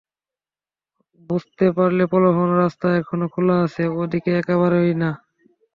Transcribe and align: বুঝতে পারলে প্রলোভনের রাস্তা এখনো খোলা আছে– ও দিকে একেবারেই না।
বুঝতে 1.29 1.65
পারলে 1.77 2.03
প্রলোভনের 2.11 2.59
রাস্তা 2.63 2.87
এখনো 2.99 3.25
খোলা 3.33 3.55
আছে– 3.65 3.91
ও 3.91 4.01
দিকে 4.11 4.31
একেবারেই 4.41 4.93
না। 4.95 5.11